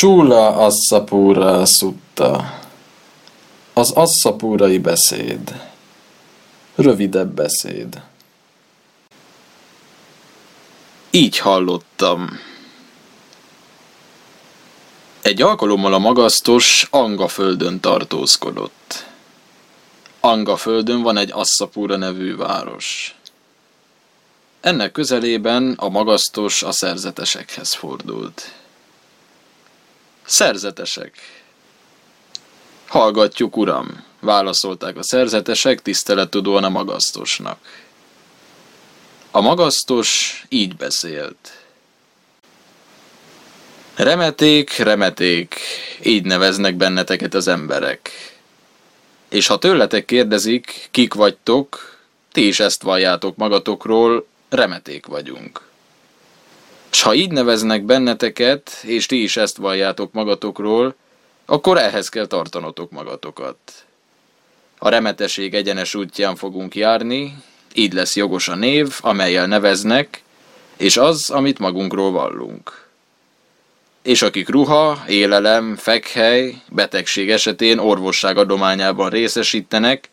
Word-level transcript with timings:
Csúla 0.00 0.56
asszapúra 0.56 1.66
szutta. 1.66 2.58
Az 3.72 3.90
asszapúrai 3.90 4.78
beszéd. 4.78 5.70
Rövidebb 6.74 7.28
beszéd. 7.34 8.02
Így 11.10 11.38
hallottam. 11.38 12.28
Egy 15.22 15.42
alkalommal 15.42 15.94
a 15.94 15.98
magasztos 15.98 16.88
Angaföldön 16.90 17.80
tartózkodott. 17.80 19.06
Angaföldön 20.20 21.02
van 21.02 21.16
egy 21.16 21.30
Asszapúra 21.32 21.96
nevű 21.96 22.36
város. 22.36 23.16
Ennek 24.60 24.92
közelében 24.92 25.72
a 25.76 25.88
magasztos 25.88 26.62
a 26.62 26.72
szerzetesekhez 26.72 27.74
fordult. 27.74 28.58
Szerzetesek. 30.30 31.12
Hallgatjuk, 32.86 33.56
uram, 33.56 34.04
válaszolták 34.20 34.96
a 34.96 35.02
szerzetesek 35.02 35.82
tisztelettudóan 35.82 36.64
a 36.64 36.68
magasztosnak. 36.68 37.58
A 39.30 39.40
magasztos 39.40 40.42
így 40.48 40.76
beszélt. 40.76 41.64
Remeték, 43.94 44.76
remeték, 44.76 45.60
így 46.02 46.24
neveznek 46.24 46.74
benneteket 46.74 47.34
az 47.34 47.48
emberek. 47.48 48.10
És 49.28 49.46
ha 49.46 49.58
tőletek 49.58 50.04
kérdezik, 50.04 50.88
kik 50.90 51.14
vagytok, 51.14 51.98
ti 52.32 52.46
is 52.46 52.60
ezt 52.60 52.82
valljátok 52.82 53.36
magatokról, 53.36 54.26
remeték 54.48 55.06
vagyunk. 55.06 55.69
S 56.90 57.02
ha 57.02 57.14
így 57.14 57.30
neveznek 57.30 57.82
benneteket, 57.82 58.70
és 58.82 59.06
ti 59.06 59.22
is 59.22 59.36
ezt 59.36 59.56
valljátok 59.56 60.12
magatokról, 60.12 60.94
akkor 61.44 61.78
ehhez 61.78 62.08
kell 62.08 62.26
tartanotok 62.26 62.90
magatokat. 62.90 63.56
A 64.78 64.88
remeteség 64.88 65.54
egyenes 65.54 65.94
útján 65.94 66.36
fogunk 66.36 66.74
járni, 66.74 67.36
így 67.74 67.92
lesz 67.92 68.16
jogos 68.16 68.48
a 68.48 68.54
név, 68.54 68.98
amelyel 69.00 69.46
neveznek, 69.46 70.22
és 70.76 70.96
az, 70.96 71.30
amit 71.30 71.58
magunkról 71.58 72.10
vallunk. 72.10 72.88
És 74.02 74.22
akik 74.22 74.48
ruha, 74.48 75.04
élelem, 75.08 75.76
fekhely, 75.76 76.54
betegség 76.68 77.30
esetén 77.30 77.78
orvosság 77.78 78.38
adományában 78.38 79.10
részesítenek, 79.10 80.08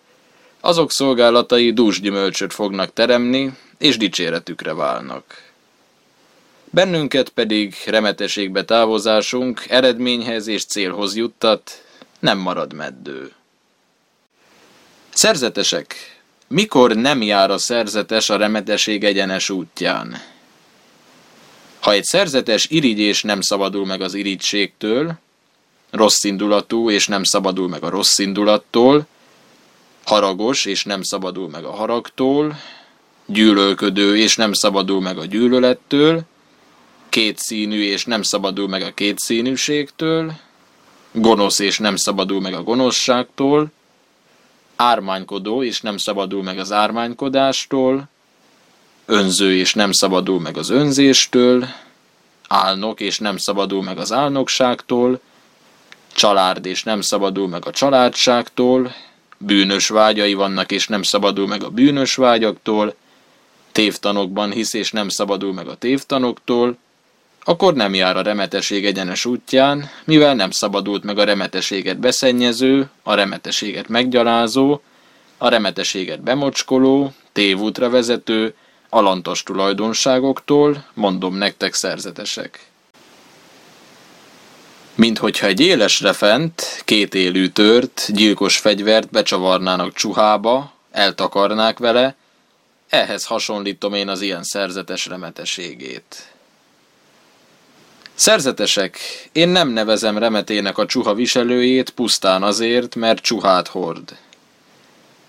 azok 0.59 0.91
szolgálatai 0.91 1.71
dús 1.71 2.02
gyümölcsöt 2.02 2.53
fognak 2.53 2.93
teremni, 2.93 3.52
és 3.77 3.97
dicséretükre 3.97 4.73
válnak. 4.73 5.23
Bennünket 6.69 7.29
pedig 7.29 7.75
remeteségbe 7.85 8.63
távozásunk 8.63 9.65
eredményhez 9.69 10.47
és 10.47 10.65
célhoz 10.65 11.15
juttat, 11.15 11.83
nem 12.19 12.37
marad 12.37 12.73
meddő. 12.73 13.31
Szerzetesek, 15.09 15.95
mikor 16.47 16.95
nem 16.95 17.21
jár 17.21 17.51
a 17.51 17.57
szerzetes 17.57 18.29
a 18.29 18.37
remeteség 18.37 19.03
egyenes 19.03 19.49
útján? 19.49 20.21
Ha 21.79 21.91
egy 21.91 22.03
szerzetes 22.03 22.67
irigy 22.69 22.99
és 22.99 23.23
nem 23.23 23.41
szabadul 23.41 23.85
meg 23.85 24.02
az 24.02 24.13
irigységtől, 24.13 25.13
rossz 25.91 26.23
indulatú 26.23 26.89
és 26.89 27.07
nem 27.07 27.23
szabadul 27.23 27.67
meg 27.67 27.83
a 27.83 27.89
rossz 27.89 28.17
indulattól, 28.17 29.07
haragos 30.03 30.65
és 30.65 30.83
nem 30.83 31.02
szabadul 31.02 31.49
meg 31.49 31.63
a 31.63 31.71
haragtól, 31.71 32.59
gyűlölködő 33.25 34.17
és 34.17 34.35
nem 34.35 34.53
szabadul 34.53 35.02
meg 35.02 35.17
a 35.17 35.25
gyűlölettől, 35.25 36.23
kétszínű 37.17 37.81
és 37.81 38.05
nem 38.05 38.21
szabadul 38.21 38.67
meg 38.67 38.81
a 38.81 38.93
kétszínűségtől, 38.93 40.33
gonosz 41.11 41.59
és 41.59 41.79
nem 41.79 41.95
szabadul 41.95 42.41
meg 42.41 42.53
a 42.53 42.63
gonoszságtól, 42.63 43.71
ármánykodó 44.75 45.63
és 45.63 45.81
nem 45.81 45.97
szabadul 45.97 46.43
meg 46.43 46.59
az 46.59 46.71
ármánykodástól, 46.71 48.09
önző 49.05 49.55
és 49.55 49.73
nem 49.73 49.92
szabadul 49.92 50.39
meg 50.39 50.58
az 50.58 50.69
önzéstől, 50.69 51.67
álnok 52.47 52.99
és 52.99 53.19
nem 53.19 53.37
szabadul 53.37 53.83
meg 53.83 53.97
az 53.97 54.11
álnokságtól, 54.11 55.19
család 56.13 56.65
és 56.65 56.83
nem 56.83 57.02
szabadul 57.02 57.47
meg 57.47 57.65
a 57.65 57.71
családságtól, 57.71 58.93
bűnös 59.37 59.87
vágyai 59.87 60.33
vannak 60.33 60.71
és 60.71 60.87
nem 60.87 61.02
szabadul 61.03 61.47
meg 61.47 61.63
a 61.63 61.69
bűnös 61.69 62.15
vágyaktól, 62.15 62.95
tévtanokban 63.71 64.52
hisz 64.52 64.73
és 64.73 64.92
nem 64.92 65.09
szabadul 65.09 65.53
meg 65.53 65.67
a 65.67 65.75
tévtanoktól, 65.75 66.77
akkor 67.49 67.73
nem 67.73 67.93
jár 67.93 68.17
a 68.17 68.21
remeteség 68.21 68.85
egyenes 68.85 69.25
útján, 69.25 69.89
mivel 70.03 70.35
nem 70.35 70.52
szabadult 70.52 71.03
meg 71.03 71.17
a 71.17 71.23
remeteséget 71.23 71.97
beszennyező, 71.97 72.89
a 73.03 73.13
remeteséget 73.13 73.87
meggyalázó, 73.87 74.81
a 75.37 75.49
remeteséget 75.49 76.21
bemocskoló, 76.21 77.13
tévútra 77.31 77.89
vezető, 77.89 78.55
alantas 78.89 79.43
tulajdonságoktól, 79.43 80.86
mondom 80.93 81.36
nektek 81.36 81.73
szerzetesek. 81.73 82.65
Mint 84.95 85.17
hogyha 85.17 85.47
egy 85.47 85.59
élesre 85.59 86.13
fent, 86.13 86.81
két 86.86 87.13
élő 87.13 87.47
tört, 87.47 88.05
gyilkos 88.13 88.57
fegyvert 88.57 89.09
becsavarnának 89.09 89.93
csuhába, 89.93 90.73
eltakarnák 90.91 91.77
vele, 91.77 92.15
ehhez 92.89 93.25
hasonlítom 93.25 93.93
én 93.93 94.07
az 94.07 94.21
ilyen 94.21 94.43
szerzetes 94.43 95.05
remeteségét. 95.05 96.36
Szerzetesek, 98.17 98.98
én 99.32 99.50
nem 99.50 99.70
nevezem 99.70 100.17
remetének 100.17 100.78
a 100.78 100.86
csuha 100.86 101.14
viselőjét 101.14 101.89
pusztán 101.89 102.44
azért, 102.44 102.95
mert 102.95 103.22
csuhát 103.22 103.67
hord. 103.67 104.17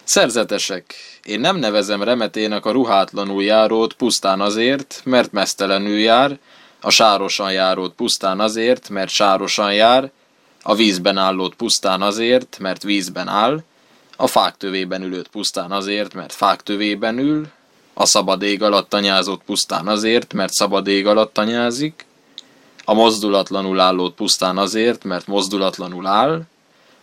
Szerzetesek, 0.05 0.95
én 1.25 1.41
nem 1.41 1.57
nevezem 1.57 2.03
remetének 2.03 2.65
a 2.65 2.71
ruhátlanul 2.71 3.43
járót 3.43 3.93
pusztán 3.93 4.41
azért, 4.41 5.01
mert 5.05 5.33
mesztelenül 5.33 5.99
jár, 5.99 6.39
a 6.81 6.91
sárosan 6.91 7.53
járót 7.53 7.95
pusztán 7.95 8.41
azért, 8.41 8.89
mert 8.89 9.11
sárosan 9.11 9.75
jár, 9.75 10.11
a 10.63 10.75
vízben 10.75 11.17
állót 11.17 11.55
pusztán 11.55 12.03
azért, 12.03 12.57
mert 12.61 12.83
vízben 12.83 13.29
áll, 13.29 13.63
a 14.17 14.27
fák 14.27 14.57
tövében 14.57 15.03
ülőt 15.03 15.29
pusztán 15.29 15.71
azért, 15.71 16.15
mert 16.15 16.33
fák 16.33 16.63
tövében 16.63 17.19
ül, 17.19 17.47
a 17.95 18.07
szabad 18.07 18.43
ég 18.43 18.63
alatt 18.63 18.89
tanyázott 18.89 19.43
pusztán 19.45 19.89
azért, 19.89 20.33
mert 20.33 20.53
szabad 20.53 20.87
ég 20.87 21.07
alatt 21.07 21.33
tanyázik, 21.33 22.07
a 22.89 22.95
mozdulatlanul 22.95 23.81
állót 23.81 24.15
pusztán 24.15 24.59
azért, 24.59 25.05
mert 25.05 25.27
mozdulatlanul 25.27 26.07
áll, 26.07 26.43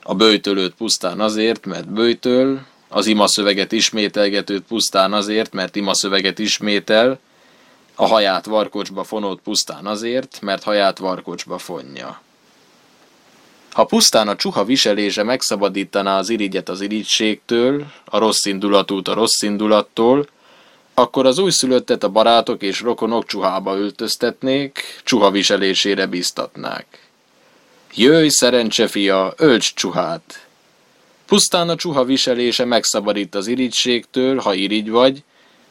a 0.03 0.15
bőjtölőt 0.15 0.73
pusztán 0.73 1.19
azért, 1.19 1.65
mert 1.65 1.89
bőjtöl, 1.89 2.65
az 2.89 3.05
imaszöveget 3.05 3.71
ismételgetőt 3.71 4.63
pusztán 4.63 5.13
azért, 5.13 5.53
mert 5.53 5.75
imaszöveget 5.75 6.39
ismétel, 6.39 7.19
a 7.95 8.05
haját 8.05 8.45
varkocsba 8.45 9.03
fonót 9.03 9.39
pusztán 9.41 9.85
azért, 9.85 10.41
mert 10.41 10.63
haját 10.63 10.97
varkocsba 10.97 11.57
fonja. 11.57 12.21
Ha 13.71 13.85
pusztán 13.85 14.27
a 14.27 14.35
csuha 14.35 14.63
viselése 14.63 15.23
megszabadítaná 15.23 16.17
az 16.17 16.29
irigyet 16.29 16.69
az 16.69 16.81
irigységtől, 16.81 17.85
a 18.05 18.17
rossz 18.17 18.45
indulatút 18.45 19.07
a 19.07 19.13
rossz 19.13 19.41
indulattól, 19.41 20.27
akkor 20.95 21.25
az 21.25 21.37
újszülöttet 21.37 22.03
a 22.03 22.09
barátok 22.09 22.61
és 22.61 22.81
rokonok 22.81 23.25
csuhába 23.25 23.77
öltöztetnék, 23.77 25.01
csuha 25.03 25.31
viselésére 25.31 26.05
biztatnák. 26.05 26.99
Jöjj, 27.95 28.27
szerencse 28.27 28.87
fia, 28.87 29.33
ölts 29.37 29.73
csuhát! 29.73 30.47
Pusztán 31.25 31.69
a 31.69 31.75
csuha 31.75 32.03
viselése 32.03 32.65
megszabadít 32.65 33.35
az 33.35 33.47
irigységtől, 33.47 34.37
ha 34.37 34.53
irigy 34.53 34.89
vagy, 34.89 35.23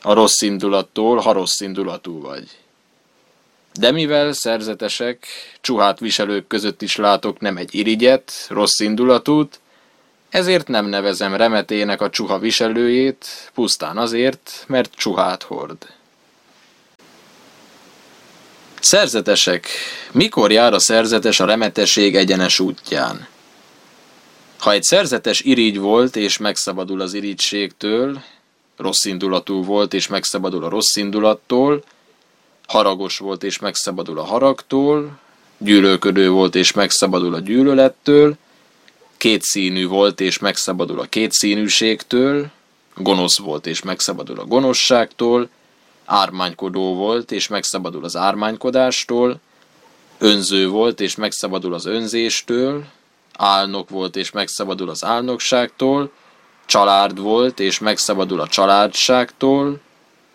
a 0.02 0.12
rossz 0.12 0.40
indulattól, 0.40 1.18
ha 1.18 1.32
rossz 1.32 1.60
indulatú 1.60 2.20
vagy. 2.20 2.48
De 3.72 3.90
mivel 3.90 4.32
szerzetesek, 4.32 5.26
csuhát 5.60 5.98
viselők 5.98 6.46
között 6.46 6.82
is 6.82 6.96
látok 6.96 7.40
nem 7.40 7.56
egy 7.56 7.74
irigyet, 7.74 8.32
rossz 8.48 8.80
indulatút, 8.80 9.60
ezért 10.34 10.68
nem 10.68 10.86
nevezem 10.86 11.34
remetének 11.34 12.00
a 12.00 12.10
csuha 12.10 12.38
viselőjét, 12.38 13.50
pusztán 13.54 13.96
azért, 13.96 14.64
mert 14.68 14.94
csuhát 14.94 15.42
hord. 15.42 15.76
Szerzetesek. 18.80 19.68
Mikor 20.12 20.52
jár 20.52 20.72
a 20.72 20.78
szerzetes 20.78 21.40
a 21.40 21.44
remeteség 21.44 22.16
egyenes 22.16 22.60
útján? 22.60 23.26
Ha 24.58 24.72
egy 24.72 24.82
szerzetes 24.82 25.40
irigy 25.40 25.78
volt 25.78 26.16
és 26.16 26.38
megszabadul 26.38 27.00
az 27.00 27.14
irigységtől, 27.14 28.22
rossz 28.76 29.04
indulatú 29.04 29.64
volt 29.64 29.94
és 29.94 30.06
megszabadul 30.06 30.64
a 30.64 30.68
rossz 30.68 30.96
indulattól, 30.96 31.84
haragos 32.66 33.18
volt 33.18 33.42
és 33.42 33.58
megszabadul 33.58 34.18
a 34.18 34.24
haragtól, 34.24 35.18
gyűlölködő 35.58 36.30
volt 36.30 36.54
és 36.54 36.72
megszabadul 36.72 37.34
a 37.34 37.40
gyűlölettől, 37.40 38.36
kétszínű 39.24 39.86
volt 39.86 40.20
és 40.20 40.38
megszabadul 40.38 41.00
a 41.00 41.04
kétszínűségtől, 41.04 42.46
gonosz 42.96 43.38
volt 43.38 43.66
és 43.66 43.82
megszabadul 43.82 44.38
a 44.38 44.44
gonoszságtól, 44.44 45.48
ármánykodó 46.04 46.94
volt 46.94 47.32
és 47.32 47.48
megszabadul 47.48 48.04
az 48.04 48.16
ármánykodástól, 48.16 49.40
Önző 50.18 50.68
volt 50.68 51.00
és 51.00 51.14
megszabadul 51.14 51.74
az 51.74 51.86
önzéstől, 51.86 52.84
álnok 53.32 53.88
volt 53.88 54.16
és 54.16 54.30
megszabadul 54.30 54.88
az 54.88 55.04
álnokságtól, 55.04 56.10
család 56.66 57.18
volt 57.18 57.60
és 57.60 57.78
megszabadul 57.78 58.40
a 58.40 58.48
családságtól, 58.48 59.80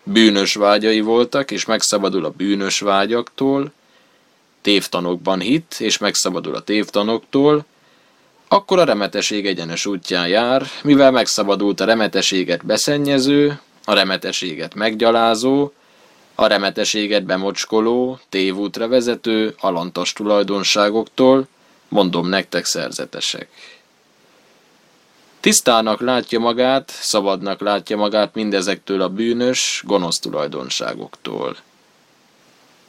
bűnös 0.02 0.54
vágyai 0.54 1.00
voltak 1.00 1.50
és 1.50 1.64
megszabadul 1.64 2.24
a 2.24 2.30
bűnös 2.30 2.80
vágyaktól, 2.80 3.72
tévtanokban 4.60 5.40
hit 5.40 5.76
és 5.78 5.98
megszabadul 5.98 6.54
a 6.54 6.60
tévtanoktól, 6.60 7.64
akkor 8.52 8.78
a 8.78 8.84
remeteség 8.84 9.46
egyenes 9.46 9.86
útján 9.86 10.28
jár, 10.28 10.66
mivel 10.82 11.10
megszabadult 11.10 11.80
a 11.80 11.84
remeteséget 11.84 12.66
beszennyező, 12.66 13.60
a 13.84 13.94
remeteséget 13.94 14.74
meggyalázó, 14.74 15.72
a 16.34 16.46
remeteséget 16.46 17.24
bemocskoló, 17.24 18.18
tévútra 18.28 18.88
vezető, 18.88 19.54
alantas 19.60 20.12
tulajdonságoktól, 20.12 21.48
mondom 21.88 22.28
nektek 22.28 22.64
szerzetesek. 22.64 23.48
Tisztának 25.40 26.00
látja 26.00 26.38
magát, 26.38 26.90
szabadnak 26.90 27.60
látja 27.60 27.96
magát 27.96 28.34
mindezektől 28.34 29.00
a 29.00 29.08
bűnös, 29.08 29.82
gonosz 29.86 30.18
tulajdonságoktól. 30.18 31.56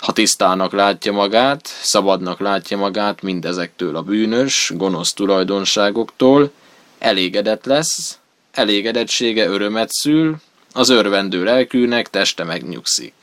Ha 0.01 0.11
tisztának 0.11 0.71
látja 0.71 1.11
magát, 1.11 1.67
szabadnak 1.81 2.39
látja 2.39 2.77
magát 2.77 3.21
mindezektől 3.21 3.95
a 3.95 4.01
bűnös, 4.01 4.71
gonosz 4.75 5.13
tulajdonságoktól, 5.13 6.51
elégedett 6.99 7.65
lesz, 7.65 8.19
elégedettsége 8.51 9.47
örömet 9.47 9.89
szül, 9.91 10.35
az 10.73 10.89
örvendő 10.89 11.43
lelkűnek 11.43 12.09
teste 12.09 12.43
megnyugszik. 12.43 13.13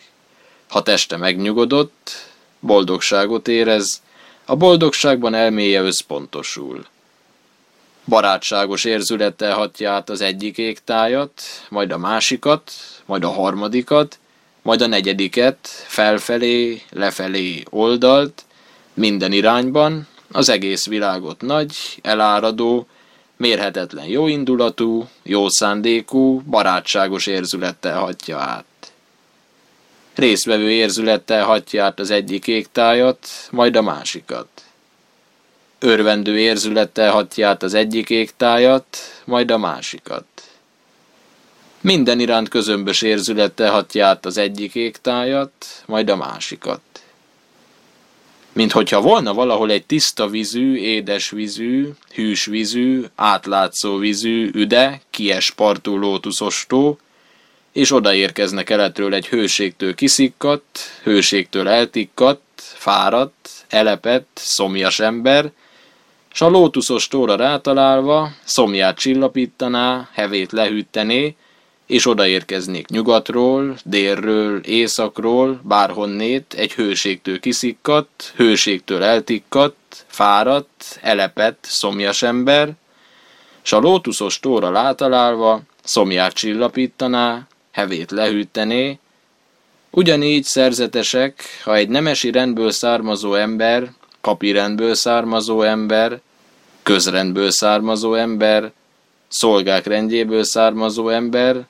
Ha 0.69 0.83
teste 0.83 1.17
megnyugodott, 1.17 2.11
boldogságot 2.61 3.49
érez, 3.49 4.03
a 4.45 4.57
boldogságban 4.57 5.35
elméje 5.35 5.83
összpontosul. 5.83 6.87
Barátságos 8.05 8.85
érzülettel 8.85 9.55
hatja 9.55 9.93
át 9.93 10.11
az 10.11 10.21
egyik 10.21 10.59
égtájat, 10.59 11.43
majd 11.69 11.91
a 11.91 11.99
másikat, 11.99 12.73
majd 13.05 13.25
a 13.25 13.31
harmadikat, 13.31 14.19
majd 14.69 14.83
a 14.83 14.87
negyediket, 14.87 15.59
felfelé, 15.87 16.83
lefelé 16.91 17.63
oldalt, 17.71 18.45
minden 18.95 19.33
irányban, 19.33 20.07
az 20.33 20.49
egész 20.49 20.87
világot 20.87 21.41
nagy, 21.41 21.77
eláradó, 22.03 22.87
mérhetetlen 23.37 24.05
jóindulatú, 24.05 25.09
jó 25.23 25.49
szándékú, 25.49 26.41
barátságos 26.41 27.27
érzülettel 27.27 27.99
hatja 27.99 28.39
át. 28.39 28.93
Részvevő 30.15 30.71
érzülettel 30.71 31.45
hatja 31.45 31.85
át 31.85 32.01
az 32.01 32.11
egyik 32.11 32.47
égtájat, 32.47 33.29
majd 33.51 33.77
a 33.77 33.83
másikat. 33.83 34.49
Örvendő 35.79 36.39
érzülettel 36.39 37.11
hatja 37.11 37.49
át 37.49 37.63
az 37.63 37.75
egyik 37.75 38.11
égtájat, 38.11 38.99
majd 39.25 39.51
a 39.51 39.59
másikat. 39.59 40.25
Minden 41.81 42.21
iránt 42.21 42.49
közömbös 42.49 43.03
érzülettel 43.03 43.71
hatja 43.71 44.07
át 44.07 44.27
az 44.27 44.37
egyik 44.37 44.75
égtájat, 44.75 45.53
majd 45.87 46.09
a 46.09 46.17
másikat. 46.17 46.81
Mint 48.53 48.73
hogyha 48.73 49.01
volna 49.01 49.35
valahol 49.35 49.71
egy 49.71 49.87
tiszta 49.87 50.29
vízű, 50.29 50.77
édes 50.77 51.31
vízű, 51.31 51.89
hűs 52.15 52.45
vízű, 52.45 53.05
átlátszó 53.15 53.97
vízű, 53.97 54.51
üde, 54.55 55.01
kies 55.11 55.51
partú 55.51 55.97
lótuszostó, 55.97 56.99
és 57.73 57.93
odaérkezne 57.93 58.63
keletről 58.63 59.15
egy 59.15 59.27
hőségtől 59.27 59.95
kiszikkadt, 59.95 60.79
hőségtől 61.03 61.69
eltikkadt, 61.69 62.43
fáradt, 62.57 63.51
elepett, 63.69 64.31
szomjas 64.35 65.01
ember, 65.01 65.51
s 66.33 66.41
a 66.41 66.49
lótuszos 66.49 67.09
rátalálva 67.11 68.31
szomját 68.45 68.99
csillapítaná, 68.99 70.09
hevét 70.13 70.53
lehűtené, 70.53 71.37
és 71.89 72.07
odaérkeznék 72.07 72.89
nyugatról, 72.89 73.77
délről, 73.85 74.59
északról, 74.59 75.61
bárhonnét 75.63 76.55
egy 76.57 76.73
hőségtől 76.73 77.41
kiszikkadt, 77.41 78.33
hőségtől 78.37 79.03
eltikkadt, 79.03 80.05
fáradt, 80.07 80.99
elepett, 81.03 81.67
szomjas 81.69 82.23
ember, 82.23 82.73
s 83.63 83.73
a 83.73 83.79
lótuszos 83.79 84.41
tóra 84.41 84.71
látalálva 84.71 85.61
szomját 85.85 86.33
csillapítaná, 86.33 87.47
hevét 87.73 88.11
lehűtené, 88.11 88.99
ugyanígy 89.91 90.45
szerzetesek, 90.45 91.45
ha 91.65 91.75
egy 91.75 91.89
nemesi 91.89 92.31
rendből 92.31 92.71
származó 92.71 93.35
ember, 93.35 93.93
papi 94.21 94.53
rendből 94.53 94.95
származó 94.95 95.63
ember, 95.63 96.21
közrendből 96.83 97.51
származó 97.51 98.15
ember, 98.15 98.73
szolgák 99.29 99.87
rendjéből 99.87 100.45
származó 100.45 101.09
ember, 101.09 101.67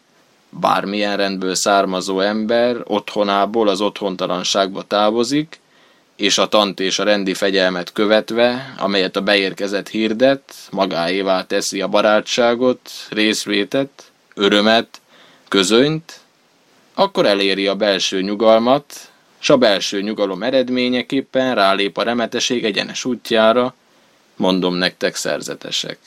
bármilyen 0.50 1.16
rendből 1.16 1.54
származó 1.54 2.20
ember 2.20 2.76
otthonából 2.84 3.68
az 3.68 3.80
otthontalanságba 3.80 4.82
távozik, 4.82 5.60
és 6.16 6.38
a 6.38 6.48
tant 6.48 6.80
és 6.80 6.98
a 6.98 7.04
rendi 7.04 7.34
fegyelmet 7.34 7.92
követve, 7.92 8.74
amelyet 8.78 9.16
a 9.16 9.20
beérkezett 9.20 9.88
hirdet, 9.88 10.54
magáévá 10.70 11.46
teszi 11.46 11.80
a 11.80 11.88
barátságot, 11.88 12.90
részvétet, 13.10 14.10
örömet, 14.34 15.00
közönyt, 15.48 16.20
akkor 16.94 17.26
eléri 17.26 17.66
a 17.66 17.74
belső 17.74 18.22
nyugalmat, 18.22 19.10
s 19.38 19.50
a 19.50 19.56
belső 19.56 20.02
nyugalom 20.02 20.42
eredményeképpen 20.42 21.54
rálép 21.54 21.98
a 21.98 22.02
remeteség 22.02 22.64
egyenes 22.64 23.04
útjára, 23.04 23.74
mondom 24.36 24.74
nektek 24.74 25.14
szerzetesek. 25.14 25.98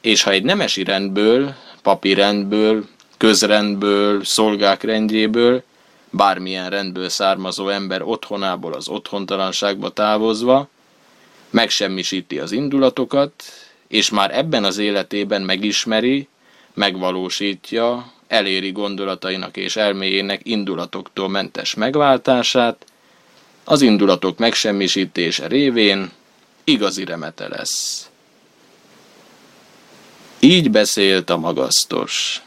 És 0.00 0.22
ha 0.22 0.30
egy 0.30 0.42
nemesi 0.42 0.84
rendből, 0.84 1.54
papi 1.86 2.14
rendből, 2.14 2.86
közrendből, 3.16 4.24
szolgák 4.24 4.82
rendjéből, 4.82 5.62
bármilyen 6.10 6.70
rendből 6.70 7.08
származó 7.08 7.68
ember 7.68 8.02
otthonából 8.02 8.72
az 8.72 8.88
otthontalanságba 8.88 9.90
távozva, 9.90 10.68
megsemmisíti 11.50 12.38
az 12.38 12.52
indulatokat, 12.52 13.32
és 13.88 14.10
már 14.10 14.38
ebben 14.38 14.64
az 14.64 14.78
életében 14.78 15.42
megismeri, 15.42 16.28
megvalósítja, 16.74 18.12
eléri 18.26 18.72
gondolatainak 18.72 19.56
és 19.56 19.76
elméjének 19.76 20.40
indulatoktól 20.42 21.28
mentes 21.28 21.74
megváltását, 21.74 22.86
az 23.64 23.82
indulatok 23.82 24.38
megsemmisítése 24.38 25.46
révén 25.46 26.10
igazi 26.64 27.04
remete 27.04 27.48
lesz. 27.48 28.10
Így 30.40 30.70
beszélt 30.70 31.30
a 31.30 31.36
magasztos. 31.36 32.42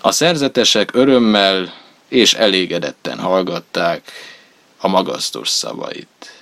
A 0.00 0.12
szerzetesek 0.12 0.94
örömmel 0.94 1.74
és 2.08 2.34
elégedetten 2.34 3.18
hallgatták 3.18 4.12
a 4.78 4.88
magasztos 4.88 5.48
szavait. 5.48 6.41